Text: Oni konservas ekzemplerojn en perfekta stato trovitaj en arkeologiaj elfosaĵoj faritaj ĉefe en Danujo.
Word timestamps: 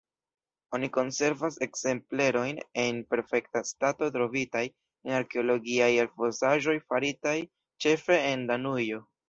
Oni 0.77 0.87
konservas 0.93 1.59
ekzemplerojn 1.65 2.61
en 2.85 3.03
perfekta 3.13 3.63
stato 3.73 4.09
trovitaj 4.17 4.65
en 4.71 5.15
arkeologiaj 5.21 5.93
elfosaĵoj 6.07 6.79
faritaj 6.91 7.39
ĉefe 7.87 8.23
en 8.35 8.51
Danujo. 8.53 9.05